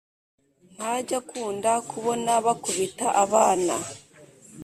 ntajya 0.73 1.17
akunda 1.21 1.71
kubona 1.89 2.31
bakubita 2.45 3.07
abana 3.23 3.75